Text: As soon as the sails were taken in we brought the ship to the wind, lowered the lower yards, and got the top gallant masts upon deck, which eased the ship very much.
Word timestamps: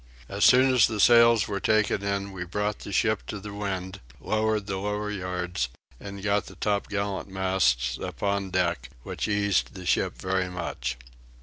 As 0.27 0.43
soon 0.43 0.73
as 0.73 0.87
the 0.87 0.99
sails 0.99 1.47
were 1.47 1.59
taken 1.59 2.01
in 2.01 2.31
we 2.31 2.43
brought 2.43 2.79
the 2.79 2.91
ship 2.91 3.23
to 3.27 3.39
the 3.39 3.53
wind, 3.53 3.99
lowered 4.19 4.65
the 4.65 4.77
lower 4.79 5.11
yards, 5.11 5.69
and 5.99 6.23
got 6.23 6.47
the 6.47 6.55
top 6.55 6.89
gallant 6.89 7.29
masts 7.29 7.99
upon 8.01 8.49
deck, 8.49 8.89
which 9.03 9.27
eased 9.27 9.75
the 9.75 9.85
ship 9.85 10.19
very 10.19 10.49
much. 10.49 10.97